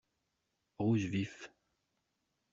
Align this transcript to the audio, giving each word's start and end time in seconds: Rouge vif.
Rouge 0.79 1.05
vif. 1.05 1.53